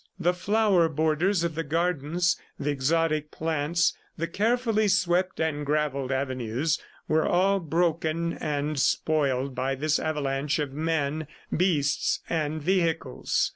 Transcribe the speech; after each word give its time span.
The 0.19 0.33
flower 0.33 0.89
borders 0.89 1.43
of 1.43 1.53
the 1.53 1.63
gardens, 1.63 2.35
the 2.57 2.71
exotic 2.71 3.29
plants, 3.29 3.95
the 4.17 4.25
carefully 4.27 4.87
swept 4.87 5.39
and 5.39 5.63
gravelled 5.63 6.11
avenues 6.11 6.79
were 7.07 7.23
all 7.27 7.59
broken 7.59 8.33
and 8.33 8.79
spoiled 8.79 9.53
by 9.53 9.75
this 9.75 9.99
avalanche 9.99 10.57
of 10.57 10.73
men, 10.73 11.27
beasts 11.55 12.19
and 12.27 12.59
vehicles. 12.63 13.49